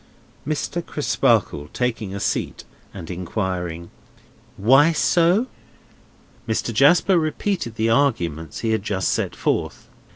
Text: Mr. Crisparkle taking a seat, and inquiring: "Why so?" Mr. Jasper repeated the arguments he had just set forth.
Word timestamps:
Mr. 0.47 0.83
Crisparkle 0.83 1.67
taking 1.73 2.11
a 2.15 2.19
seat, 2.19 2.63
and 2.91 3.11
inquiring: 3.11 3.91
"Why 4.57 4.93
so?" 4.93 5.45
Mr. 6.47 6.73
Jasper 6.73 7.19
repeated 7.19 7.75
the 7.75 7.91
arguments 7.91 8.61
he 8.61 8.71
had 8.71 8.81
just 8.81 9.09
set 9.09 9.35
forth. 9.35 9.89